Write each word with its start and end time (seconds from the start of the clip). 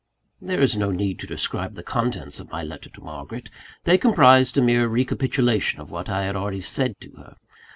There 0.41 0.59
is 0.61 0.75
no 0.75 0.89
need 0.89 1.19
to 1.19 1.27
describe 1.27 1.75
the 1.75 1.83
contents 1.83 2.39
of 2.39 2.49
my 2.49 2.63
letter 2.63 2.89
to 2.89 3.01
Margaret; 3.01 3.51
they 3.83 3.99
comprised 3.99 4.57
a 4.57 4.59
mere 4.63 4.87
recapitulation 4.87 5.79
of 5.79 5.91
what 5.91 6.09
I 6.09 6.23
had 6.23 6.35
already 6.35 6.61
said 6.61 6.99
to 7.01 7.11
her. 7.17 7.35